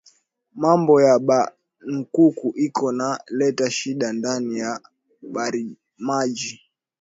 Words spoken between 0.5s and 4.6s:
Mambo ya ba nkuku iko na leta shida ndani